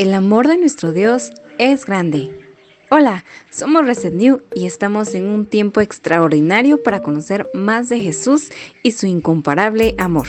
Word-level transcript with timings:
El 0.00 0.14
amor 0.14 0.48
de 0.48 0.56
nuestro 0.56 0.92
Dios 0.92 1.30
es 1.58 1.84
grande. 1.84 2.48
Hola, 2.90 3.22
somos 3.50 3.84
Reset 3.84 4.14
New 4.14 4.40
y 4.54 4.64
estamos 4.64 5.14
en 5.14 5.28
un 5.28 5.44
tiempo 5.44 5.82
extraordinario 5.82 6.82
para 6.82 7.02
conocer 7.02 7.50
más 7.52 7.90
de 7.90 8.00
Jesús 8.00 8.48
y 8.82 8.92
su 8.92 9.06
incomparable 9.06 9.94
amor. 9.98 10.26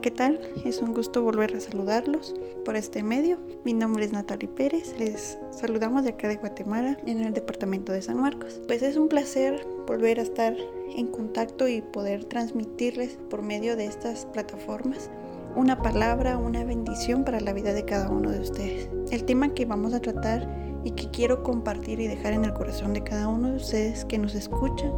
¿Qué 0.00 0.10
tal? 0.12 0.40
Es 0.64 0.80
un 0.80 0.94
gusto 0.94 1.22
volver 1.22 1.56
a 1.56 1.60
saludarlos 1.60 2.34
por 2.64 2.76
este 2.76 3.02
medio. 3.02 3.38
Mi 3.64 3.72
nombre 3.72 4.04
es 4.04 4.12
Natalie 4.12 4.48
Pérez. 4.48 4.94
Les 4.98 5.38
saludamos 5.50 6.04
de 6.04 6.10
acá 6.10 6.28
de 6.28 6.36
Guatemala, 6.36 6.96
en 7.04 7.24
el 7.24 7.32
departamento 7.34 7.92
de 7.92 8.02
San 8.02 8.20
Marcos. 8.20 8.60
Pues 8.68 8.82
es 8.82 8.96
un 8.96 9.08
placer 9.08 9.66
volver 9.88 10.20
a 10.20 10.22
estar 10.22 10.56
en 10.94 11.08
contacto 11.08 11.66
y 11.66 11.82
poder 11.82 12.24
transmitirles 12.24 13.18
por 13.28 13.42
medio 13.42 13.76
de 13.76 13.86
estas 13.86 14.26
plataformas 14.26 15.10
una 15.56 15.82
palabra, 15.82 16.38
una 16.38 16.62
bendición 16.62 17.24
para 17.24 17.40
la 17.40 17.52
vida 17.52 17.72
de 17.72 17.84
cada 17.84 18.08
uno 18.08 18.30
de 18.30 18.40
ustedes. 18.40 18.88
El 19.10 19.24
tema 19.24 19.52
que 19.54 19.64
vamos 19.64 19.94
a 19.94 20.00
tratar 20.00 20.48
y 20.84 20.92
que 20.92 21.10
quiero 21.10 21.42
compartir 21.42 21.98
y 21.98 22.06
dejar 22.06 22.34
en 22.34 22.44
el 22.44 22.54
corazón 22.54 22.92
de 22.92 23.02
cada 23.02 23.26
uno 23.26 23.50
de 23.50 23.56
ustedes 23.56 24.04
que 24.04 24.18
nos 24.18 24.36
escuchan 24.36 24.92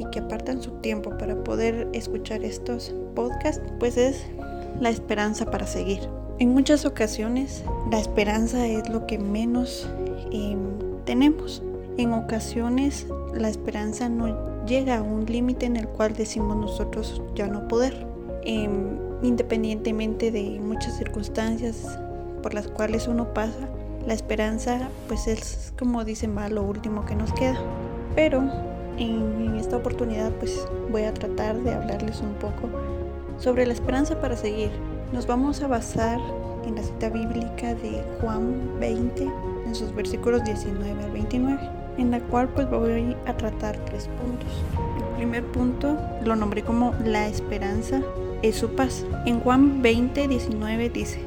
y 0.00 0.06
que 0.06 0.20
apartan 0.20 0.62
su 0.62 0.70
tiempo 0.80 1.10
para 1.18 1.44
poder 1.44 1.86
escuchar 1.92 2.42
estos 2.42 2.94
podcasts, 3.14 3.62
pues 3.78 3.98
es 3.98 4.24
la 4.80 4.88
esperanza 4.88 5.50
para 5.50 5.66
seguir. 5.66 6.00
En 6.38 6.54
muchas 6.54 6.86
ocasiones 6.86 7.62
la 7.90 7.98
esperanza 7.98 8.66
es 8.66 8.88
lo 8.88 9.06
que 9.06 9.18
menos 9.18 9.86
em, 10.32 10.58
tenemos. 11.04 11.62
En 11.98 12.14
ocasiones 12.14 13.06
la 13.34 13.50
esperanza 13.50 14.08
no 14.08 14.64
llega 14.64 14.98
a 14.98 15.02
un 15.02 15.26
límite 15.26 15.66
en 15.66 15.76
el 15.76 15.86
cual 15.86 16.14
decimos 16.14 16.56
nosotros 16.56 17.20
ya 17.34 17.46
no 17.46 17.68
poder. 17.68 18.06
Em, 18.44 18.96
independientemente 19.22 20.30
de 20.30 20.58
muchas 20.60 20.96
circunstancias 20.96 21.98
por 22.42 22.54
las 22.54 22.68
cuales 22.68 23.06
uno 23.06 23.34
pasa, 23.34 23.68
la 24.06 24.14
esperanza 24.14 24.88
pues 25.08 25.26
es 25.26 25.74
como 25.78 26.06
dicen 26.06 26.34
va 26.34 26.48
lo 26.48 26.62
último 26.62 27.04
que 27.04 27.16
nos 27.16 27.34
queda. 27.34 27.58
Pero 28.16 28.69
en, 29.00 29.56
esta 29.56 29.76
oportunidad 29.76 30.30
pues 30.32 30.66
voy 30.90 31.02
a 31.02 31.12
tratar 31.12 31.56
de 31.62 31.74
hablarles 31.74 32.20
un 32.20 32.34
poco 32.34 32.68
sobre 33.38 33.66
la 33.66 33.72
esperanza 33.72 34.20
para 34.20 34.36
seguir. 34.36 34.70
Nos 35.12 35.26
vamos 35.26 35.62
a 35.62 35.66
basar 35.66 36.18
en 36.66 36.76
la 36.76 36.82
cita 36.82 37.08
bíblica 37.08 37.74
de 37.74 38.02
Juan 38.20 38.78
20, 38.78 39.28
en 39.66 39.74
sus 39.74 39.94
versículos 39.94 40.44
19 40.44 41.02
al 41.02 41.10
29, 41.10 41.58
en 41.98 42.10
la 42.10 42.20
cual 42.20 42.48
pues 42.48 42.70
voy 42.70 43.16
a 43.26 43.36
tratar 43.36 43.76
tres 43.86 44.08
puntos. 44.22 44.48
El 44.98 45.16
primer 45.16 45.44
punto 45.44 45.98
lo 46.24 46.36
nombré 46.36 46.62
como 46.62 46.94
la 47.04 47.26
esperanza 47.26 48.00
es 48.42 48.56
su 48.56 48.70
paz. 48.70 49.04
En 49.26 49.40
Juan 49.40 49.82
20, 49.82 50.28
19 50.28 50.88
dice, 50.90 51.20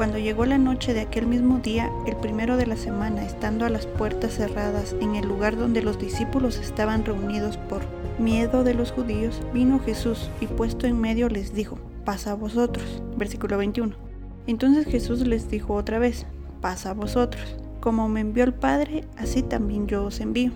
cuando 0.00 0.16
llegó 0.16 0.46
la 0.46 0.56
noche 0.56 0.94
de 0.94 1.02
aquel 1.02 1.26
mismo 1.26 1.58
día, 1.58 1.92
el 2.06 2.16
primero 2.16 2.56
de 2.56 2.64
la 2.64 2.78
semana, 2.78 3.22
estando 3.22 3.66
a 3.66 3.68
las 3.68 3.84
puertas 3.84 4.32
cerradas 4.32 4.96
en 4.98 5.14
el 5.14 5.28
lugar 5.28 5.58
donde 5.58 5.82
los 5.82 5.98
discípulos 5.98 6.56
estaban 6.56 7.04
reunidos 7.04 7.58
por 7.58 7.82
miedo 8.18 8.64
de 8.64 8.72
los 8.72 8.92
judíos, 8.92 9.42
vino 9.52 9.78
Jesús 9.78 10.30
y 10.40 10.46
puesto 10.46 10.86
en 10.86 10.98
medio 10.98 11.28
les 11.28 11.52
dijo, 11.52 11.78
pasa 12.06 12.30
a 12.30 12.34
vosotros. 12.34 13.02
Versículo 13.18 13.58
21. 13.58 13.94
Entonces 14.46 14.86
Jesús 14.86 15.20
les 15.26 15.50
dijo 15.50 15.74
otra 15.74 15.98
vez, 15.98 16.24
pasa 16.62 16.92
a 16.92 16.94
vosotros. 16.94 17.56
Como 17.80 18.08
me 18.08 18.20
envió 18.20 18.44
el 18.44 18.54
Padre, 18.54 19.04
así 19.18 19.42
también 19.42 19.86
yo 19.86 20.06
os 20.06 20.20
envío. 20.20 20.52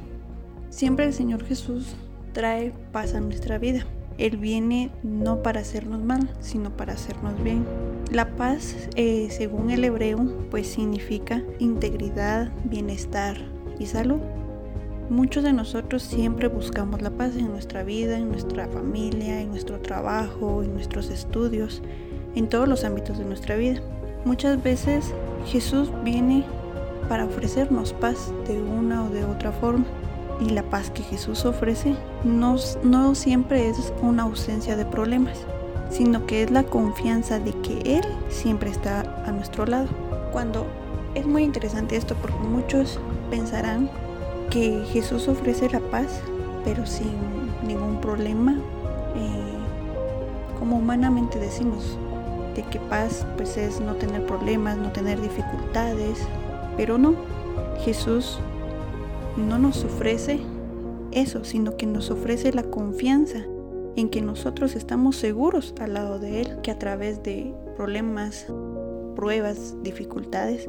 Siempre 0.71 1.05
el 1.05 1.13
Señor 1.13 1.45
Jesús 1.45 1.97
trae 2.33 2.73
paz 2.93 3.13
a 3.13 3.21
nuestra 3.21 3.59
vida. 3.59 3.85
Él 4.17 4.39
viene 4.39 4.91
no 5.03 5.43
para 5.43 5.61
hacernos 5.61 6.03
mal, 6.03 6.31
sino 6.41 6.75
para 6.75 6.95
hacernos 6.95 7.43
bien. 7.43 7.67
La 8.11 8.37
paz, 8.37 8.77
eh, 8.97 9.29
según 9.31 9.71
el 9.71 9.85
hebreo, 9.85 10.19
pues 10.51 10.69
significa 10.69 11.43
integridad, 11.59 12.51
bienestar 12.65 13.37
y 13.79 13.87
salud. 13.87 14.21
Muchos 15.11 15.43
de 15.43 15.53
nosotros 15.53 16.03
siempre 16.03 16.49
buscamos 16.49 17.03
la 17.03 17.11
paz 17.11 17.37
en 17.37 17.49
nuestra 17.49 17.83
vida, 17.83 18.17
en 18.17 18.29
nuestra 18.29 18.69
familia, 18.69 19.41
en 19.41 19.51
nuestro 19.51 19.81
trabajo, 19.81 20.63
en 20.63 20.75
nuestros 20.75 21.11
estudios, 21.11 21.83
en 22.35 22.49
todos 22.49 22.69
los 22.69 22.85
ámbitos 22.85 23.19
de 23.19 23.25
nuestra 23.25 23.57
vida. 23.57 23.81
Muchas 24.25 24.63
veces 24.63 25.13
Jesús 25.47 25.91
viene 26.05 26.45
para 27.09 27.27
ofrecernos 27.27 27.93
paz 27.93 28.33
de 28.47 28.63
una 28.63 29.05
o 29.05 29.11
de 29.11 29.25
otra 29.25 29.53
forma 29.53 29.85
y 30.41 30.51
la 30.51 30.63
paz 30.63 30.91
que 30.91 31.03
Jesús 31.03 31.45
ofrece 31.45 31.95
no, 32.25 32.57
no 32.83 33.15
siempre 33.15 33.69
es 33.69 33.93
una 34.03 34.25
ausencia 34.25 34.77
de 34.77 34.87
problemas, 34.87 35.47
sino 35.91 36.27
que 36.27 36.43
es 36.43 36.51
la 36.51 36.65
confianza 36.65 37.39
de 37.39 37.53
que 37.61 37.99
Él 37.99 38.05
siempre 38.29 38.71
está 38.71 39.01
a 39.27 39.33
nuestro 39.33 39.67
lado. 39.67 39.89
Cuando 40.33 40.67
es 41.15 41.27
muy 41.27 41.43
interesante 41.43 41.97
esto 41.97 42.15
porque 42.17 42.39
muchos 42.39 42.99
pensarán 43.31 43.91
que 44.51 44.85
Jesús 44.87 45.29
ofrece 45.29 45.71
la 45.71 45.81
paz, 45.81 46.21
pero 46.65 46.87
sin 46.87 47.13
ningún 47.67 48.01
problema, 48.01 48.53
eh, 49.17 49.55
como 50.59 50.79
humanamente 50.79 51.39
decimos, 51.39 51.99
de 52.55 52.63
que 52.63 52.79
paz 52.79 53.27
pues 53.37 53.57
es 53.57 53.81
no 53.81 53.95
tener 53.95 54.27
problemas, 54.27 54.77
no 54.77 54.93
tener 54.93 55.21
dificultades, 55.21 56.19
pero 56.77 56.99
no, 56.99 57.15
Jesús 57.85 58.39
no 59.37 59.59
nos 59.59 59.85
ofrece 59.85 60.41
eso, 61.11 61.45
sino 61.45 61.77
que 61.77 61.87
nos 61.87 62.11
ofrece 62.11 62.53
la 62.53 62.65
confianza 62.65 63.45
en 63.97 64.09
que 64.09 64.21
nosotros 64.21 64.75
estamos 64.75 65.17
seguros 65.17 65.75
al 65.81 65.95
lado 65.95 66.19
de 66.19 66.41
Él, 66.41 66.61
que 66.63 66.71
a 66.71 66.79
través 66.79 67.23
de 67.23 67.55
problemas, 67.77 68.47
pruebas, 69.15 69.77
dificultades, 69.83 70.69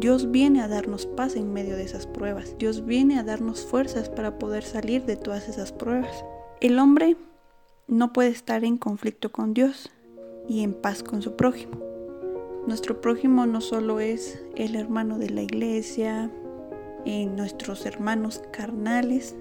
Dios 0.00 0.30
viene 0.30 0.60
a 0.60 0.68
darnos 0.68 1.06
paz 1.06 1.36
en 1.36 1.52
medio 1.52 1.76
de 1.76 1.84
esas 1.84 2.06
pruebas. 2.06 2.54
Dios 2.58 2.84
viene 2.84 3.18
a 3.18 3.24
darnos 3.24 3.64
fuerzas 3.64 4.10
para 4.10 4.38
poder 4.38 4.62
salir 4.62 5.04
de 5.06 5.16
todas 5.16 5.48
esas 5.48 5.72
pruebas. 5.72 6.24
El 6.60 6.78
hombre 6.78 7.16
no 7.88 8.12
puede 8.12 8.28
estar 8.28 8.64
en 8.64 8.76
conflicto 8.76 9.32
con 9.32 9.54
Dios 9.54 9.90
y 10.48 10.62
en 10.62 10.74
paz 10.74 11.02
con 11.02 11.22
su 11.22 11.36
prójimo. 11.36 11.80
Nuestro 12.66 13.00
prójimo 13.00 13.46
no 13.46 13.60
solo 13.60 14.00
es 14.00 14.42
el 14.56 14.74
hermano 14.74 15.18
de 15.18 15.30
la 15.30 15.42
iglesia, 15.42 16.30
nuestros 17.24 17.86
hermanos 17.86 18.42
carnales, 18.50 19.36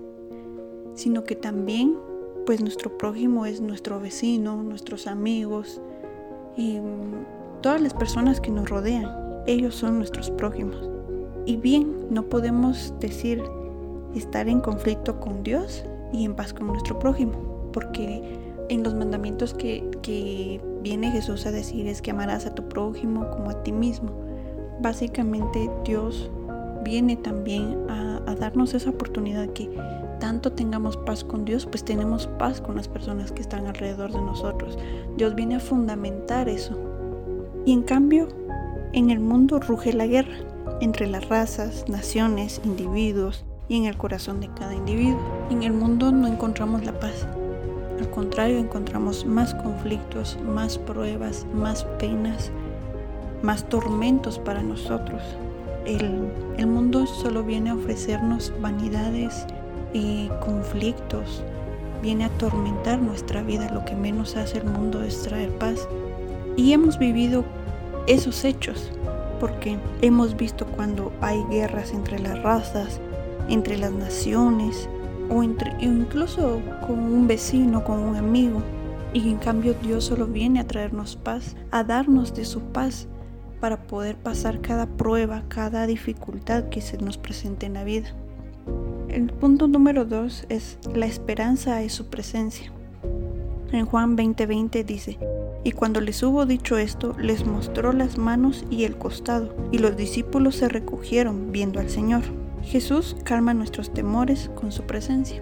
sino 0.94 1.24
que 1.24 1.36
también 1.36 1.98
pues 2.46 2.62
nuestro 2.62 2.98
prójimo 2.98 3.46
es 3.46 3.62
nuestro 3.62 4.00
vecino, 4.00 4.62
nuestros 4.62 5.08
amigos 5.08 5.82
y 6.56 6.80
todas 7.62 7.82
las 7.82 7.94
personas 7.94 8.40
que 8.40 8.52
nos 8.52 8.70
rodean. 8.70 9.10
Ellos 9.48 9.76
son 9.76 9.98
nuestros 9.98 10.32
prójimos. 10.32 10.90
Y 11.46 11.58
bien, 11.58 12.08
no 12.10 12.24
podemos 12.24 12.94
decir 13.00 13.42
estar 14.16 14.48
en 14.48 14.62
conflicto 14.62 15.20
con 15.20 15.44
Dios 15.44 15.86
y 16.14 16.26
en 16.26 16.36
paz 16.36 16.54
con 16.54 16.68
nuestro 16.68 16.98
prójimo, 16.98 17.70
porque 17.74 18.22
en 18.70 18.84
los 18.84 18.96
mandamientos 18.96 19.54
que, 19.54 19.84
que 20.02 20.62
viene 20.82 21.12
Jesús 21.12 21.46
a 21.46 21.52
decir 21.52 21.88
es 21.88 22.02
que 22.02 22.12
amarás 22.12 22.46
a 22.46 22.56
tu 22.56 22.68
prójimo 22.70 23.30
como 23.32 23.50
a 23.50 23.64
ti 23.64 23.72
mismo. 23.72 24.12
Básicamente 24.82 25.70
Dios 25.84 26.30
viene 26.86 27.18
también 27.18 27.90
a, 27.90 28.36
darnos 28.40 28.74
esa 28.74 28.90
oportunidad 28.90 29.50
que 29.50 29.70
tanto 30.20 30.52
tengamos 30.52 30.98
paz 30.98 31.24
con 31.24 31.46
Dios, 31.46 31.66
pues 31.66 31.84
tenemos 31.84 32.28
paz 32.40 32.62
con 32.62 32.76
las 32.76 32.88
personas 32.88 33.32
que 33.32 33.42
están 33.42 33.68
alrededor 33.68 34.12
de 34.12 34.22
nosotros. 34.22 34.78
Dios 35.18 35.36
viene 35.36 35.56
a 35.56 35.60
fundamentar 35.60 36.50
eso. 36.50 36.78
Y 37.66 37.74
en 37.74 37.84
cambio, 37.84 38.28
en 38.94 39.10
el 39.10 39.20
mundo 39.20 39.60
ruge 39.60 39.94
la 39.94 40.08
guerra 40.08 40.36
entre 40.82 41.08
las 41.08 41.28
razas, 41.30 41.86
naciones, 41.88 42.62
individuos 42.64 43.46
y 43.68 43.78
en 43.78 43.86
el 43.86 43.98
corazón 43.98 44.40
de 44.40 44.50
cada 44.50 44.74
individuo. 44.74 45.20
En 45.50 45.64
el 45.64 45.74
mundo 45.74 46.12
no 46.12 46.28
encontramos 46.28 46.86
la 46.86 47.00
paz. 47.00 47.28
Al 48.00 48.10
contrario, 48.10 48.58
encontramos 48.58 49.26
más 49.26 49.54
conflictos, 49.56 50.38
más 50.46 50.78
pruebas, 50.78 51.46
más 51.54 51.86
penas, 52.00 52.52
más 53.42 53.68
tormentos 53.70 54.40
para 54.40 54.62
nosotros. 54.62 55.22
El, 55.86 56.68
mundo 56.68 57.06
solo 57.06 57.44
viene 57.44 57.70
a 57.70 57.76
ofrecernos 57.76 58.52
vanidades 58.60 59.46
y 59.96 60.30
conflictos, 60.42 61.42
viene 62.02 62.26
a 62.26 62.28
atormentar 62.28 63.02
nuestra 63.02 63.42
vida. 63.42 63.72
Lo 63.72 63.86
que 63.86 63.96
menos 63.96 64.36
hace 64.36 64.58
el 64.58 64.66
mundo 64.66 65.02
es 65.02 65.22
traer 65.22 65.58
paz. 65.58 65.88
Y 66.58 66.74
hemos 66.74 67.00
vivido 67.00 67.46
esos 68.06 68.44
hechos, 68.44 68.92
porque 69.40 69.78
hemos 70.02 70.36
visto 70.36 70.66
cuando 70.66 71.14
hay 71.22 71.42
guerras 71.50 71.94
entre 71.94 72.20
las 72.20 72.44
razas, 72.44 73.00
entre 73.48 73.78
las 73.78 73.94
naciones, 73.94 74.90
o 75.30 75.42
entre, 75.42 75.74
incluso 75.80 76.60
con 76.86 77.00
un 77.00 77.26
vecino, 77.26 77.86
con 77.86 78.00
un 78.00 78.18
amigo. 78.18 78.62
Y 79.14 79.30
en 79.30 79.38
cambio 79.38 79.76
Dios 79.82 80.04
solo 80.04 80.28
viene 80.28 80.60
a 80.60 80.68
traernos 80.68 81.16
paz, 81.16 81.56
a 81.72 81.86
darnos 81.86 82.36
de 82.36 82.44
su 82.44 82.60
paz, 82.60 83.08
para 83.62 83.88
poder 83.88 84.18
pasar 84.18 84.60
cada 84.60 84.88
prueba, 84.88 85.44
cada 85.48 85.88
dificultad 85.88 86.66
que 86.66 86.82
se 86.82 86.98
nos 86.98 87.18
presente 87.18 87.66
en 87.66 87.76
la 87.76 87.86
vida. 87.86 88.14
El 89.16 89.28
punto 89.28 89.70
número 89.70 90.04
dos 90.04 90.46
es 90.50 90.78
la 90.94 91.06
esperanza 91.06 91.82
es 91.82 91.94
su 91.94 92.08
presencia. 92.08 92.70
En 93.72 93.86
Juan 93.86 94.18
20:20 94.18 94.84
dice, 94.84 95.18
y 95.64 95.72
cuando 95.72 96.02
les 96.02 96.22
hubo 96.22 96.46
dicho 96.46 96.78
esto, 96.78 97.16
les 97.18 97.46
mostró 97.46 97.94
las 97.94 98.18
manos 98.18 98.66
y 98.70 98.84
el 98.84 98.98
costado, 98.98 99.56
y 99.72 99.78
los 99.78 99.96
discípulos 99.96 100.58
se 100.58 100.68
recogieron 100.68 101.54
viendo 101.54 101.80
al 101.80 101.90
Señor. 101.90 102.24
Jesús 102.62 103.16
calma 103.24 103.54
nuestros 103.54 103.94
temores 103.94 104.52
con 104.54 104.74
su 104.74 104.84
presencia. 104.84 105.42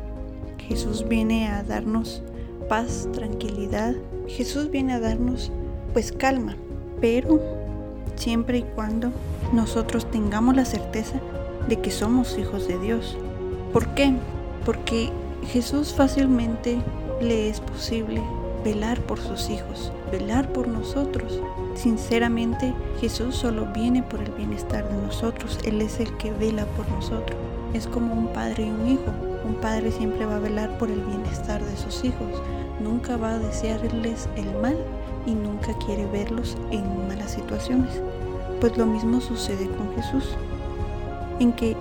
Jesús 0.59 1.07
viene 1.09 1.47
a 1.47 1.63
darnos 1.63 2.21
paz, 2.69 3.09
tranquilidad. 3.11 3.95
Jesús 4.27 4.69
viene 4.69 4.93
a 4.93 4.99
darnos 4.99 5.51
pues 5.93 6.11
calma, 6.11 6.57
pero 7.01 7.41
siempre 8.17 8.59
y 8.59 8.65
cuando 8.75 9.11
nosotros 9.51 10.11
tengamos 10.11 10.55
la 10.55 10.65
certeza 10.65 11.19
de 11.67 11.81
que 11.81 11.89
somos 11.89 12.37
hijos 12.37 12.67
de 12.67 12.77
Dios. 12.77 13.17
¿Por 13.73 13.87
qué? 13.95 14.13
Porque 14.65 15.09
Jesús 15.47 15.95
fácilmente 15.95 16.79
le 17.19 17.49
es 17.49 17.59
posible 17.59 18.21
velar 18.63 19.01
por 19.01 19.19
sus 19.19 19.49
hijos, 19.49 19.91
velar 20.11 20.47
por 20.53 20.67
nosotros. 20.67 21.41
Sinceramente, 21.73 22.71
Jesús 23.01 23.35
solo 23.35 23.65
viene 23.73 24.03
por 24.03 24.21
el 24.21 24.29
bienestar 24.33 24.87
de 24.87 24.97
nosotros. 25.01 25.57
Él 25.65 25.81
es 25.81 25.99
el 25.99 26.15
que 26.17 26.31
vela 26.31 26.65
por 26.77 26.87
nosotros. 26.89 27.35
Es 27.73 27.87
como 27.87 28.13
un 28.13 28.27
padre 28.27 28.67
y 28.67 28.69
un 28.69 28.87
hijo. 28.87 29.11
Un 29.43 29.55
padre 29.55 29.91
siempre 29.91 30.27
va 30.27 30.35
a 30.35 30.39
velar 30.39 30.77
por 30.77 30.91
el 30.91 31.01
bienestar 31.01 31.63
de 31.65 31.75
sus 31.75 32.03
hijos. 32.03 32.43
Nunca 32.79 33.17
va 33.17 33.31
a 33.31 33.39
desearles 33.39 34.29
el 34.35 34.53
mal 34.61 34.77
y 35.25 35.31
nunca 35.31 35.75
quiere 35.83 36.05
verlos 36.05 36.55
en 36.69 37.07
malas 37.07 37.31
situaciones. 37.31 38.01
Pues 38.61 38.77
lo 38.77 38.85
mismo 38.85 39.19
sucede 39.19 39.67
con 39.67 39.95
Jesús. 39.95 40.35
En 41.39 41.51
que 41.53 41.75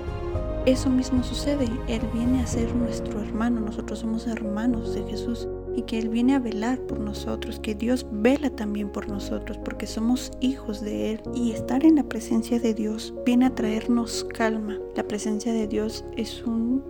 eso 0.67 0.91
mismo 0.91 1.23
sucede. 1.23 1.67
Él 1.89 2.03
viene 2.13 2.41
a 2.41 2.47
ser 2.47 2.75
nuestro 2.75 3.21
hermano. 3.21 3.61
Nosotros 3.61 4.01
somos 4.01 4.27
hermanos 4.27 4.95
de 4.95 5.03
Jesús 5.05 5.49
y 5.75 5.83
que 5.83 5.99
Él 5.99 6.09
viene 6.09 6.35
a 6.35 6.39
velar 6.39 6.79
por 6.81 7.01
nosotros, 7.01 7.59
que 7.59 7.75
Dios 7.75 8.07
vela 8.11 8.51
también 8.51 8.91
por 8.91 9.09
nosotros, 9.09 9.59
porque 9.59 9.87
somos 9.87 10.31
hijos 10.41 10.81
de 10.81 11.13
Él. 11.13 11.23
Y 11.35 11.53
estar 11.53 11.85
en 11.85 11.97
la 11.97 12.05
presencia 12.05 12.61
de 12.61 12.75
Dios 12.75 13.15
viene 13.25 13.47
a 13.47 13.55
traernos 13.55 14.25
calma. 14.35 14.79
La 14.95 15.09
presencia 15.09 15.53
de 15.53 15.67
Dios 15.67 16.05
es 16.17 16.45
un, 16.45 16.83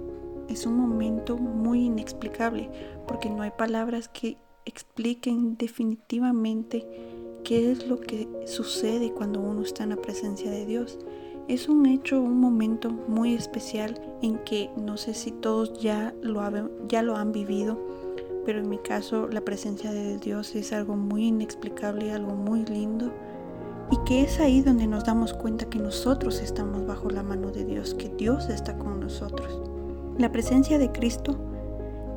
es 0.49 0.67
un 0.67 0.77
momento 0.77 1.37
muy 1.37 1.87
inexplicable, 1.87 2.71
porque 3.07 3.31
no 3.31 3.43
hay 3.43 3.53
palabras 3.57 4.09
que 4.09 4.37
expliquen 4.65 5.57
definitivamente 5.57 6.87
qué 7.45 7.73
es 7.73 7.87
lo 7.87 8.01
que 8.01 8.29
sucede 8.47 9.13
cuando 9.13 9.41
uno 9.41 9.63
está 9.63 9.85
en 9.85 9.91
la 9.91 9.97
presencia 9.97 10.51
de 10.51 10.67
Dios. 10.67 10.99
Es 11.49 11.69
un 11.69 11.87
hecho, 11.87 12.21
un 12.21 12.39
momento 12.39 12.91
muy 12.91 13.35
especial 13.35 14.01
en 14.23 14.39
que 14.39 14.71
no 14.77 14.97
sé 14.97 15.13
si 15.13 15.33
todos 15.33 15.81
ya 15.81 16.15
lo, 16.23 16.41
han 16.41 17.33
vivido, 17.33 17.79
pero 18.47 18.61
en 18.61 18.69
mi 18.69 18.79
caso 18.79 19.27
la 19.27 19.41
presencia 19.41 19.93
de 19.93 20.19
Dios 20.19 20.55
es 20.55 20.73
algo 20.73 20.97
muy 20.97 21.27
inexplicable, 21.27 22.13
algo 22.13 22.35
muy 22.35 22.65
lindo, 22.65 23.13
y 23.91 23.97
que 24.07 24.23
es 24.23 24.39
ahí 24.39 24.63
donde 24.63 24.87
nos 24.87 25.05
damos 25.05 25.35
cuenta 25.35 25.67
que 25.67 25.81
nosotros 25.81 26.41
estamos 26.41 26.87
bajo 26.87 27.11
la 27.11 27.25
mano 27.25 27.51
de 27.51 27.65
Dios, 27.65 27.95
que 27.95 28.09
Dios 28.09 28.49
está 28.49 28.79
con 28.79 29.01
nosotros. 29.01 29.61
La 30.19 30.31
presencia 30.31 30.79
de 30.79 30.93
Cristo 30.93 31.37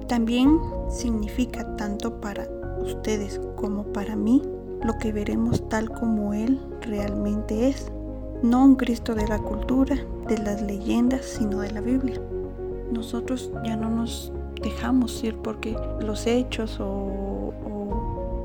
también 0.08 0.60
significa 0.90 1.76
tanto 1.78 2.22
para 2.22 2.48
ustedes 2.80 3.42
como 3.56 3.86
para 3.86 4.16
mí 4.16 4.44
lo 4.84 4.94
que 5.00 5.12
veremos 5.12 5.68
tal 5.68 5.90
como 5.90 6.34
Él 6.34 6.60
realmente 6.82 7.70
es, 7.70 7.92
no 8.46 8.64
un 8.64 8.76
Cristo 8.76 9.16
de 9.16 9.28
la 9.28 9.40
cultura, 9.40 9.98
de 10.28 10.38
las 10.38 10.62
leyendas, 10.62 11.26
sino 11.26 11.62
de 11.62 11.72
la 11.72 11.82
Biblia. 11.82 12.22
Nosotros 12.92 13.52
ya 13.64 13.76
no 13.76 13.90
nos 13.90 14.32
dejamos 14.62 15.24
ir 15.24 15.36
porque 15.38 15.76
los 16.00 16.28
hechos 16.28 16.78
o, 16.80 17.24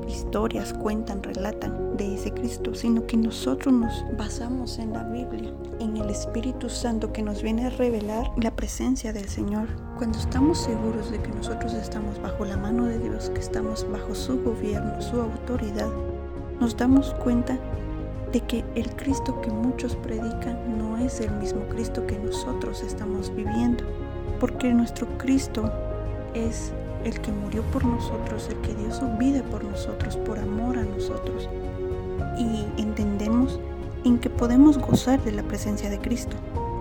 historias 0.07 0.73
cuentan, 0.73 1.23
relatan 1.23 1.95
de 1.95 2.15
ese 2.15 2.31
Cristo, 2.31 2.75
sino 2.75 3.05
que 3.05 3.15
nosotros 3.15 3.73
nos 3.73 4.03
basamos 4.17 4.77
en 4.77 4.91
la 4.91 5.03
Biblia, 5.03 5.53
en 5.79 5.95
el 5.95 6.09
Espíritu 6.09 6.67
Santo 6.67 7.13
que 7.13 7.21
nos 7.21 7.41
viene 7.41 7.67
a 7.67 7.69
revelar 7.69 8.29
la 8.35 8.51
presencia 8.51 9.13
del 9.13 9.29
Señor. 9.29 9.69
Cuando 9.97 10.17
estamos 10.17 10.57
seguros 10.57 11.11
de 11.11 11.21
que 11.21 11.29
nosotros 11.29 11.73
estamos 11.73 12.21
bajo 12.21 12.43
la 12.43 12.57
mano 12.57 12.85
de 12.85 12.99
Dios, 12.99 13.29
que 13.29 13.39
estamos 13.39 13.89
bajo 13.89 14.13
su 14.13 14.41
gobierno, 14.43 15.01
su 15.01 15.21
autoridad, 15.21 15.89
nos 16.59 16.75
damos 16.75 17.13
cuenta 17.13 17.57
de 18.31 18.41
que 18.41 18.63
el 18.75 18.89
Cristo 18.95 19.41
que 19.41 19.51
muchos 19.51 19.95
predican 19.97 20.77
no 20.77 20.97
es 20.97 21.19
el 21.19 21.31
mismo 21.31 21.61
Cristo 21.69 22.05
que 22.07 22.17
nosotros 22.17 22.81
estamos 22.83 23.33
viviendo, 23.35 23.83
porque 24.39 24.73
nuestro 24.73 25.07
Cristo 25.17 25.71
es 26.33 26.71
el 27.03 27.19
que 27.19 27.31
murió 27.31 27.63
por 27.63 27.83
nosotros, 27.83 28.47
el 28.49 28.57
que 28.61 28.75
dio 28.75 28.91
su 28.91 29.05
por 29.49 29.63
nosotros, 29.63 30.17
por 30.17 30.39
amor 30.39 30.77
a 30.77 30.83
nosotros. 30.83 31.49
Y 32.37 32.81
entendemos 32.81 33.59
en 34.05 34.19
que 34.19 34.29
podemos 34.29 34.77
gozar 34.77 35.21
de 35.23 35.31
la 35.31 35.43
presencia 35.43 35.89
de 35.89 35.99
Cristo, 35.99 36.35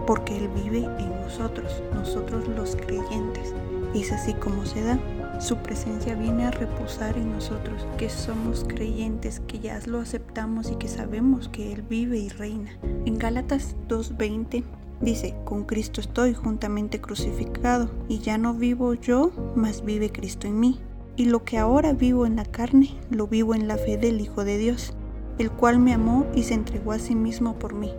porque 0.06 0.36
Él 0.36 0.48
vive 0.48 0.78
en 0.78 1.10
nosotros, 1.20 1.82
nosotros 1.92 2.46
los 2.48 2.76
creyentes. 2.76 3.54
Y 3.94 4.02
es 4.02 4.12
así 4.12 4.34
como 4.34 4.64
se 4.66 4.82
da. 4.82 4.98
Su 5.40 5.56
presencia 5.56 6.14
viene 6.14 6.44
a 6.44 6.50
reposar 6.50 7.16
en 7.16 7.32
nosotros, 7.32 7.86
que 7.96 8.10
somos 8.10 8.64
creyentes, 8.68 9.40
que 9.40 9.58
ya 9.58 9.80
lo 9.86 9.98
aceptamos 9.98 10.70
y 10.70 10.76
que 10.76 10.86
sabemos 10.86 11.48
que 11.48 11.72
Él 11.72 11.82
vive 11.82 12.18
y 12.18 12.28
reina. 12.28 12.70
En 13.06 13.18
Gálatas 13.18 13.74
2.20 13.88 14.62
Dice, 15.00 15.34
con 15.46 15.64
Cristo 15.64 16.02
estoy 16.02 16.34
juntamente 16.34 17.00
crucificado, 17.00 17.88
y 18.06 18.18
ya 18.18 18.36
no 18.36 18.52
vivo 18.52 18.92
yo, 18.92 19.32
mas 19.56 19.82
vive 19.82 20.12
Cristo 20.12 20.46
en 20.46 20.60
mí. 20.60 20.78
Y 21.16 21.24
lo 21.24 21.42
que 21.42 21.56
ahora 21.56 21.94
vivo 21.94 22.26
en 22.26 22.36
la 22.36 22.44
carne, 22.44 22.98
lo 23.10 23.26
vivo 23.26 23.54
en 23.54 23.66
la 23.66 23.78
fe 23.78 23.96
del 23.96 24.20
Hijo 24.20 24.44
de 24.44 24.58
Dios, 24.58 24.92
el 25.38 25.50
cual 25.50 25.78
me 25.78 25.94
amó 25.94 26.26
y 26.34 26.42
se 26.42 26.52
entregó 26.52 26.92
a 26.92 26.98
sí 26.98 27.14
mismo 27.14 27.54
por 27.58 27.72
mí. 27.72 27.90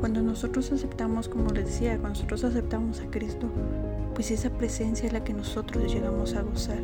Cuando 0.00 0.20
nosotros 0.20 0.72
aceptamos, 0.72 1.28
como 1.28 1.50
les 1.50 1.66
decía, 1.66 1.92
cuando 1.92 2.18
nosotros 2.18 2.42
aceptamos 2.42 3.00
a 3.00 3.06
Cristo, 3.06 3.46
pues 4.20 4.32
esa 4.32 4.50
presencia 4.50 5.06
es 5.06 5.14
la 5.14 5.24
que 5.24 5.32
nosotros 5.32 5.90
llegamos 5.90 6.34
a 6.34 6.42
gozar. 6.42 6.76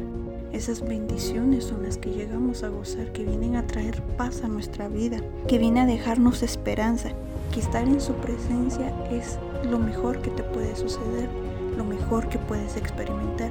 Esas 0.55 0.81
bendiciones 0.81 1.65
son 1.65 1.83
las 1.83 1.99
que 1.99 2.09
llegamos 2.09 2.63
a 2.63 2.69
gozar, 2.69 3.13
que 3.13 3.25
vienen 3.25 3.57
a 3.57 3.67
traer 3.67 4.01
paz 4.17 4.43
a 4.43 4.49
nuestra 4.49 4.89
vida, 4.89 5.21
que 5.47 5.59
vienen 5.59 5.83
a 5.83 5.87
dejarnos 5.87 6.43
esperanza, 6.43 7.11
que 7.53 7.61
estar 7.61 7.87
en 7.87 8.01
su 8.01 8.15
presencia 8.15 8.91
es 9.11 9.39
lo 9.71 9.79
mejor 9.79 10.23
que 10.23 10.31
te 10.31 10.43
puede 10.45 10.75
suceder, 10.77 11.29
lo 11.77 11.85
mejor 11.85 12.27
que 12.31 12.39
puedes 12.39 12.79
experimentar, 12.79 13.51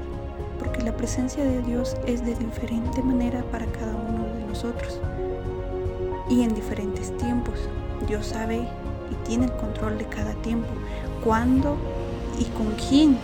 porque 0.58 0.82
la 0.82 0.98
presencia 0.98 1.44
de 1.44 1.62
Dios 1.62 1.96
es 2.08 2.26
de 2.26 2.34
diferente 2.34 3.04
manera 3.04 3.44
para 3.52 3.68
cada 3.68 3.96
uno 3.96 4.26
de 4.34 4.48
nosotros 4.48 5.00
y 6.28 6.42
en 6.42 6.56
diferentes 6.56 7.16
tiempos. 7.18 7.60
Dios 8.08 8.26
sabe 8.26 8.68
y 9.12 9.28
tiene 9.28 9.46
el 9.46 9.52
control 9.52 10.00
de 10.00 10.06
cada 10.06 10.34
tiempo, 10.42 10.70
cuándo 11.24 11.78
y 12.40 12.46
con 12.46 12.72
quién, 12.90 13.20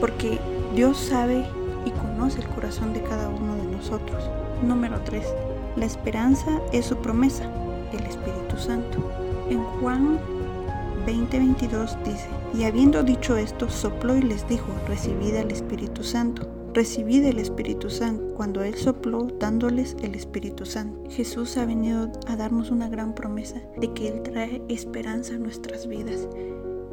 porque 0.00 0.38
Dios 0.74 0.98
sabe 0.98 1.44
y 1.84 1.90
conoce 1.90 2.40
el 2.40 2.48
corazón 2.48 2.92
de 2.92 3.02
cada 3.02 3.28
uno 3.28 3.54
de 3.56 3.64
nosotros. 3.64 4.30
Número 4.62 5.00
3. 5.04 5.24
La 5.76 5.86
esperanza 5.86 6.60
es 6.72 6.86
su 6.86 6.96
promesa, 6.96 7.50
el 7.92 8.04
Espíritu 8.06 8.56
Santo. 8.56 8.98
En 9.48 9.62
Juan 9.62 10.18
20:22 11.06 11.96
dice, 12.04 12.28
y 12.54 12.64
habiendo 12.64 13.02
dicho 13.02 13.36
esto, 13.36 13.68
sopló 13.68 14.16
y 14.16 14.22
les 14.22 14.48
dijo, 14.48 14.66
recibid 14.88 15.34
el 15.34 15.50
Espíritu 15.50 16.02
Santo. 16.02 16.48
Recibid 16.74 17.24
el 17.24 17.38
Espíritu 17.38 17.88
Santo. 17.88 18.34
Cuando 18.34 18.62
Él 18.62 18.74
sopló, 18.74 19.28
dándoles 19.38 19.96
el 20.02 20.14
Espíritu 20.14 20.66
Santo. 20.66 21.08
Jesús 21.10 21.56
ha 21.56 21.64
venido 21.64 22.10
a 22.26 22.36
darnos 22.36 22.70
una 22.70 22.88
gran 22.88 23.14
promesa 23.14 23.62
de 23.78 23.92
que 23.92 24.08
Él 24.08 24.22
trae 24.22 24.62
esperanza 24.68 25.34
a 25.34 25.38
nuestras 25.38 25.86
vidas 25.86 26.28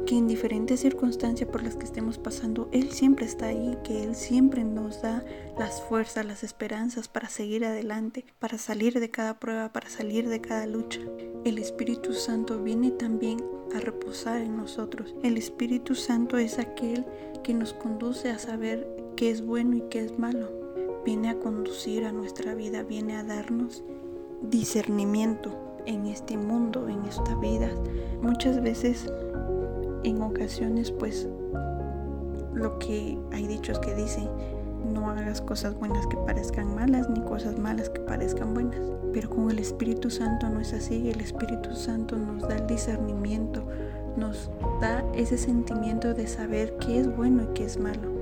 que 0.04 0.16
en 0.16 0.26
diferentes 0.26 0.80
circunstancias 0.80 1.48
por 1.48 1.62
las 1.62 1.76
que 1.76 1.84
estemos 1.84 2.18
pasando, 2.18 2.68
Él 2.72 2.90
siempre 2.92 3.26
está 3.26 3.46
ahí, 3.46 3.78
que 3.84 4.02
Él 4.02 4.14
siempre 4.14 4.64
nos 4.64 5.02
da 5.02 5.24
las 5.58 5.82
fuerzas, 5.82 6.26
las 6.26 6.42
esperanzas 6.42 7.08
para 7.08 7.28
seguir 7.28 7.64
adelante, 7.64 8.24
para 8.38 8.58
salir 8.58 9.00
de 9.00 9.10
cada 9.10 9.38
prueba, 9.38 9.72
para 9.72 9.88
salir 9.88 10.28
de 10.28 10.40
cada 10.40 10.66
lucha. 10.66 11.00
El 11.44 11.58
Espíritu 11.58 12.12
Santo 12.12 12.62
viene 12.62 12.90
también 12.90 13.38
a 13.74 13.80
reposar 13.80 14.40
en 14.40 14.56
nosotros. 14.56 15.14
El 15.22 15.36
Espíritu 15.36 15.94
Santo 15.94 16.38
es 16.38 16.58
aquel 16.58 17.04
que 17.42 17.54
nos 17.54 17.72
conduce 17.74 18.30
a 18.30 18.38
saber 18.38 18.88
qué 19.16 19.30
es 19.30 19.44
bueno 19.44 19.76
y 19.76 19.82
qué 19.90 20.04
es 20.04 20.18
malo. 20.18 20.50
Viene 21.04 21.28
a 21.30 21.38
conducir 21.38 22.04
a 22.04 22.12
nuestra 22.12 22.54
vida, 22.54 22.82
viene 22.82 23.16
a 23.16 23.24
darnos 23.24 23.84
discernimiento 24.42 25.64
en 25.86 26.06
este 26.06 26.36
mundo, 26.36 26.88
en 26.88 27.04
esta 27.04 27.34
vida. 27.36 27.70
Muchas 28.22 28.62
veces 28.62 29.10
en 30.04 30.22
ocasiones 30.22 30.90
pues 30.90 31.28
lo 32.54 32.78
que 32.78 33.18
hay 33.32 33.46
dichos 33.46 33.78
que 33.80 33.94
dicen, 33.94 34.28
no 34.92 35.10
hagas 35.10 35.40
cosas 35.40 35.78
buenas 35.78 36.06
que 36.06 36.16
parezcan 36.18 36.74
malas 36.74 37.08
ni 37.10 37.20
cosas 37.22 37.58
malas 37.58 37.90
que 37.90 38.00
parezcan 38.00 38.54
buenas. 38.54 38.80
Pero 39.12 39.30
con 39.30 39.50
el 39.50 39.58
Espíritu 39.58 40.10
Santo 40.10 40.48
no 40.48 40.60
es 40.60 40.72
así. 40.72 41.08
El 41.08 41.20
Espíritu 41.20 41.74
Santo 41.74 42.16
nos 42.16 42.42
da 42.42 42.56
el 42.56 42.66
discernimiento, 42.66 43.62
nos 44.16 44.50
da 44.80 45.04
ese 45.14 45.38
sentimiento 45.38 46.14
de 46.14 46.26
saber 46.26 46.76
qué 46.78 47.00
es 47.00 47.16
bueno 47.16 47.44
y 47.44 47.54
qué 47.54 47.64
es 47.64 47.78
malo, 47.78 48.12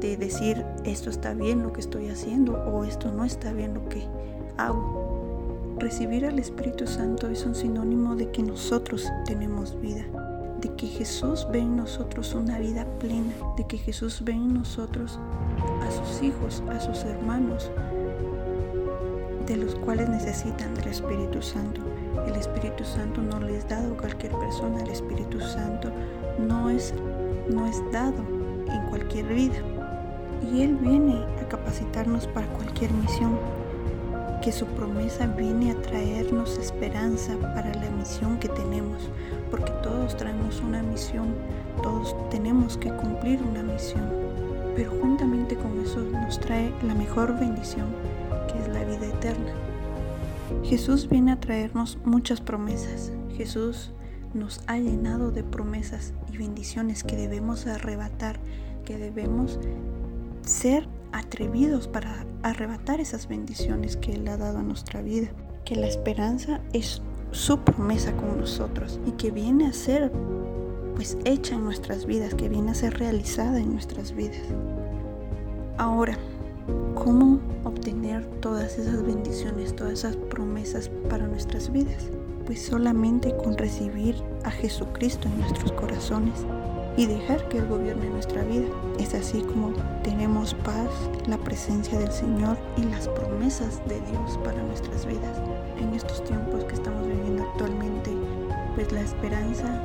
de 0.00 0.16
decir 0.16 0.64
esto 0.84 1.10
está 1.10 1.34
bien 1.34 1.62
lo 1.62 1.72
que 1.72 1.80
estoy 1.80 2.08
haciendo 2.08 2.54
o 2.64 2.84
esto 2.84 3.12
no 3.12 3.24
está 3.24 3.52
bien 3.52 3.74
lo 3.74 3.88
que 3.88 4.06
hago. 4.56 5.76
Recibir 5.78 6.26
al 6.26 6.38
Espíritu 6.38 6.86
Santo 6.86 7.28
es 7.28 7.46
un 7.46 7.54
sinónimo 7.54 8.16
de 8.16 8.30
que 8.32 8.42
nosotros 8.42 9.06
tenemos 9.26 9.80
vida, 9.80 10.04
de 10.60 10.74
que 10.74 10.86
Jesús 10.86 11.46
ve 11.52 11.60
en 11.60 11.76
nosotros 11.76 12.34
una 12.34 12.58
vida 12.58 12.84
plena, 12.98 13.32
de 13.56 13.66
que 13.66 13.78
Jesús 13.78 14.22
ve 14.24 14.32
en 14.32 14.54
nosotros 14.54 15.18
a 15.86 15.90
sus 15.90 16.22
hijos, 16.22 16.62
a 16.68 16.80
sus 16.80 17.04
hermanos, 17.04 17.70
de 19.46 19.56
los 19.56 19.74
cuales 19.76 20.08
necesitan 20.08 20.74
del 20.74 20.88
Espíritu 20.88 21.40
Santo. 21.40 21.80
El 22.26 22.34
Espíritu 22.34 22.84
Santo 22.84 23.22
no 23.22 23.40
le 23.40 23.58
es 23.58 23.68
dado 23.68 23.94
a 23.94 23.96
cualquier 23.96 24.32
persona, 24.32 24.82
el 24.82 24.90
Espíritu 24.90 25.40
Santo 25.40 25.90
no 26.38 26.68
es, 26.68 26.92
no 27.48 27.66
es 27.66 27.80
dado 27.92 28.22
en 28.68 28.86
cualquier 28.90 29.26
vida. 29.26 29.58
Y 30.52 30.62
Él 30.62 30.76
viene 30.76 31.24
a 31.40 31.48
capacitarnos 31.48 32.26
para 32.28 32.46
cualquier 32.48 32.90
misión, 32.92 33.38
que 34.42 34.52
su 34.52 34.66
promesa 34.66 35.26
viene 35.26 35.72
a 35.72 35.82
traernos 35.82 36.58
esperanza 36.58 37.36
para 37.54 37.72
la 37.74 37.90
misión 37.90 38.38
que 38.38 38.48
tenemos, 38.48 39.10
porque 39.50 39.72
todos 39.82 40.16
traemos 40.16 40.60
una 40.60 40.82
misión, 40.82 41.34
todos 41.82 42.14
tenemos 42.30 42.76
que 42.76 42.90
cumplir 42.90 43.40
una 43.42 43.62
misión, 43.62 44.08
pero 44.74 44.90
juntamente 45.00 45.56
con 45.56 45.80
eso 45.80 46.00
nos 46.00 46.38
trae 46.40 46.72
la 46.82 46.94
mejor 46.94 47.38
bendición, 47.38 47.86
que 48.52 48.58
es 48.60 48.68
la 48.68 48.84
vida 48.84 49.06
eterna. 49.06 49.52
Jesús 50.64 51.08
viene 51.08 51.32
a 51.32 51.40
traernos 51.40 51.98
muchas 52.04 52.40
promesas. 52.40 53.12
Jesús 53.36 53.92
nos 54.34 54.60
ha 54.66 54.78
llenado 54.78 55.30
de 55.30 55.44
promesas 55.44 56.12
y 56.32 56.36
bendiciones 56.36 57.04
que 57.04 57.16
debemos 57.16 57.66
arrebatar, 57.66 58.38
que 58.84 58.98
debemos 58.98 59.58
ser 60.42 60.88
atrevidos 61.12 61.88
para 61.88 62.24
arrebatar 62.42 63.00
esas 63.00 63.28
bendiciones 63.28 63.96
que 63.96 64.14
Él 64.14 64.28
ha 64.28 64.36
dado 64.36 64.58
a 64.58 64.62
nuestra 64.62 65.02
vida. 65.02 65.28
Que 65.64 65.76
la 65.76 65.86
esperanza 65.86 66.60
es 66.72 67.02
su 67.32 67.58
promesa 67.58 68.12
con 68.16 68.38
nosotros 68.38 68.98
y 69.06 69.12
que 69.12 69.30
viene 69.30 69.66
a 69.66 69.72
ser 69.72 70.10
pues 70.94 71.16
hecha 71.24 71.54
en 71.54 71.64
nuestras 71.64 72.06
vidas, 72.06 72.34
que 72.34 72.48
viene 72.48 72.72
a 72.72 72.74
ser 72.74 72.98
realizada 72.98 73.60
en 73.60 73.72
nuestras 73.72 74.12
vidas. 74.12 74.42
Ahora, 75.76 76.18
¿cómo 76.96 77.38
obtener 77.62 78.26
todas 78.40 78.78
esas 78.78 79.06
bendiciones, 79.06 79.76
todas 79.76 79.92
esas 79.92 80.16
promesas 80.16 80.90
para 81.08 81.26
nuestras 81.28 81.70
vidas? 81.70 82.10
Pues 82.46 82.62
solamente 82.62 83.36
con 83.36 83.56
recibir 83.56 84.16
a 84.44 84.50
Jesucristo 84.50 85.28
en 85.28 85.40
nuestros 85.40 85.70
corazones 85.72 86.44
y 86.96 87.06
dejar 87.06 87.48
que 87.48 87.58
Él 87.58 87.68
gobierne 87.68 88.10
nuestra 88.10 88.42
vida. 88.42 88.66
Es 88.98 89.14
así 89.14 89.42
como 89.42 89.72
tenemos 90.02 90.54
paz, 90.54 90.90
la 91.28 91.38
presencia 91.38 91.96
del 91.96 92.10
Señor 92.10 92.58
y 92.76 92.82
las 92.82 93.06
promesas 93.06 93.80
de 93.86 94.00
Dios 94.00 94.36
para 94.42 94.60
nuestras 94.64 95.06
vidas. 95.06 95.37
Esperanza 99.08 99.80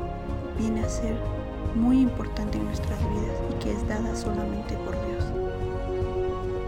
viene 0.59 0.81
a 0.83 0.89
ser 0.89 1.15
muy 1.75 2.01
importante 2.01 2.57
en 2.57 2.65
nuestras 2.65 2.99
vidas 2.99 3.37
y 3.51 3.63
que 3.63 3.71
es 3.71 3.87
dada 3.87 4.15
solamente 4.15 4.75
por 4.77 4.93
Dios. 5.07 5.23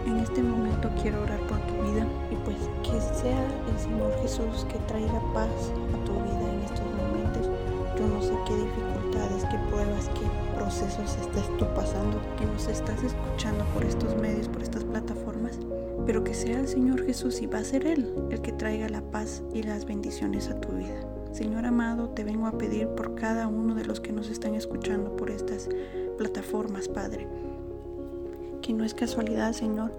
En 0.06 0.18
este 0.18 0.42
momento 0.42 0.88
quiero 1.00 1.22
orar 1.22 1.40
por 1.40 1.58
tu 1.60 1.74
vida 1.84 2.06
y 2.30 2.36
pues 2.44 2.56
que 2.82 3.00
sea 3.00 3.44
el 3.68 3.78
Señor 3.78 4.12
Jesús 4.22 4.66
que 4.70 4.78
traiga 4.88 5.20
paz 5.34 5.50
a 5.92 6.04
tu 6.04 6.12
vida 6.12 6.52
en 6.54 6.62
estos 6.62 6.86
momentos. 6.96 7.50
Yo 7.98 8.06
no 8.08 8.22
sé 8.22 8.32
qué 8.46 8.54
dificultades, 8.56 9.44
qué 9.50 9.58
pruebas, 9.70 10.08
qué 10.14 10.56
procesos 10.56 11.16
estés 11.20 11.56
tú 11.58 11.66
pasando, 11.74 12.18
que 12.38 12.46
nos 12.46 12.68
estás 12.68 13.02
escuchando 13.02 13.64
por 13.74 13.84
estos 13.84 14.16
medios, 14.16 14.48
por 14.48 14.62
estas 14.62 14.84
plataformas, 14.84 15.58
pero 16.06 16.24
que 16.24 16.34
sea 16.34 16.60
el 16.60 16.68
Señor 16.68 17.04
Jesús 17.04 17.42
y 17.42 17.46
va 17.46 17.58
a 17.58 17.64
ser 17.64 17.86
Él 17.86 18.14
el 18.30 18.40
que 18.40 18.52
traiga 18.52 18.88
la 18.88 19.02
paz 19.02 19.42
y 19.52 19.62
las 19.62 19.84
bendiciones 19.84 20.48
a 20.48 20.60
tu 20.60 20.68
vida. 20.72 21.15
Señor 21.36 21.66
amado, 21.66 22.08
te 22.08 22.24
vengo 22.24 22.46
a 22.46 22.56
pedir 22.56 22.88
por 22.88 23.14
cada 23.14 23.46
uno 23.46 23.74
de 23.74 23.84
los 23.84 24.00
que 24.00 24.10
nos 24.10 24.30
están 24.30 24.54
escuchando 24.54 25.14
por 25.16 25.30
estas 25.30 25.68
plataformas, 26.16 26.88
Padre. 26.88 27.28
Que 28.62 28.72
no 28.72 28.84
es 28.84 28.94
casualidad, 28.94 29.52
Señor, 29.52 29.92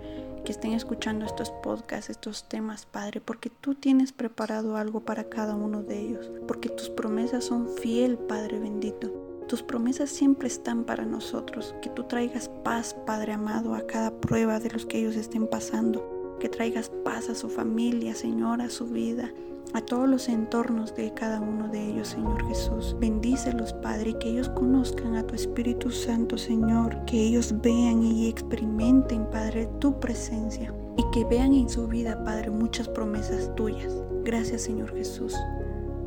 que 0.44 0.52
estén 0.52 0.74
escuchando 0.74 1.28
estos 1.28 1.52
podcasts, 1.52 2.10
estos 2.10 2.50
temas, 2.50 2.88
Padre, 2.88 3.22
porque 3.22 3.52
tú 3.52 3.76
tienes 3.76 4.14
preparado 4.14 4.78
algo 4.78 5.02
para 5.02 5.26
cada 5.26 5.54
uno 5.54 5.84
de 5.84 6.00
ellos, 6.00 6.32
porque 6.48 6.70
tus 6.70 6.90
promesas 6.90 7.44
son 7.44 7.70
fiel, 7.70 8.18
Padre 8.18 8.58
bendito. 8.58 9.14
Tus 9.48 9.62
promesas 9.62 10.10
siempre 10.10 10.48
están 10.48 10.86
para 10.86 11.06
nosotros. 11.06 11.76
Que 11.84 11.92
tú 11.92 12.06
traigas 12.06 12.50
paz, 12.64 12.96
Padre 13.06 13.34
amado, 13.34 13.76
a 13.76 13.86
cada 13.86 14.10
prueba 14.10 14.60
de 14.60 14.72
los 14.72 14.88
que 14.88 14.98
ellos 14.98 15.16
estén 15.16 15.46
pasando. 15.46 16.17
Que 16.40 16.50
traigas 16.50 16.92
paz 17.04 17.30
a 17.30 17.36
su 17.36 17.50
familia, 17.50 18.14
Señor, 18.14 18.62
a 18.62 18.70
su 18.70 18.86
vida, 18.88 19.32
a 19.74 19.82
todos 19.82 20.08
los 20.08 20.30
entornos 20.30 20.96
de 20.96 21.14
cada 21.14 21.42
uno 21.42 21.68
de 21.68 21.90
ellos, 21.90 22.10
Señor 22.10 22.48
Jesús. 22.48 22.96
Bendícelos, 23.00 23.74
Padre, 23.74 24.16
que 24.20 24.30
ellos 24.30 24.50
conozcan 24.50 25.16
a 25.16 25.24
tu 25.24 25.36
Espíritu 25.36 25.92
Santo, 25.92 26.38
Señor. 26.38 27.06
Que 27.06 27.20
ellos 27.20 27.54
vean 27.62 28.04
y 28.04 28.30
experimenten, 28.30 29.26
Padre, 29.32 29.68
tu 29.80 30.00
presencia. 30.00 30.74
Y 30.98 31.04
que 31.12 31.26
vean 31.26 31.54
en 31.54 31.70
su 31.70 31.88
vida, 31.88 32.24
Padre, 32.24 32.50
muchas 32.50 32.88
promesas 32.88 33.54
tuyas. 33.56 33.94
Gracias, 34.24 34.64
Señor 34.64 34.96
Jesús. 34.96 35.36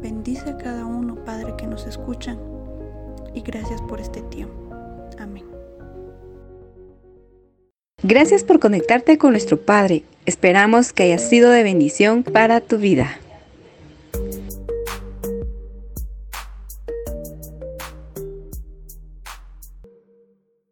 Bendice 0.01 0.51
a 0.51 0.57
cada 0.57 0.87
uno, 0.87 1.17
Padre, 1.25 1.55
que 1.57 1.67
nos 1.67 1.87
escuchan 1.87 2.39
y 3.35 3.43
gracias 3.43 3.81
por 3.83 4.01
este 4.01 4.23
tiempo. 4.23 4.55
Amén. 5.19 5.45
Gracias 8.03 8.45
por 8.45 8.59
conectarte 8.61 9.19
con 9.19 9.33
nuestro 9.33 9.59
Padre. 9.59 10.05
Esperamos 10.27 10.93
que 10.93 11.05
haya 11.05 11.19
sido 11.19 11.51
de 11.51 11.63
bendición 11.63 12.23
para 12.23 12.61
tu 12.61 12.79
vida. 12.79 13.19